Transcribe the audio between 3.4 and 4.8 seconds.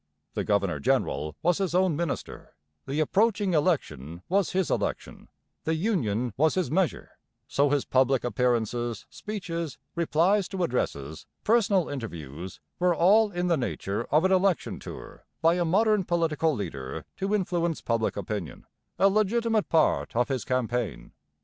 election was his